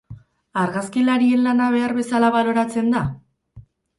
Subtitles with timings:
[0.61, 3.03] Argazkilarien lana behar bezala baloratzen da?